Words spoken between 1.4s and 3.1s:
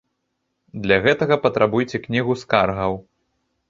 патрабуйце кнігу скаргаў.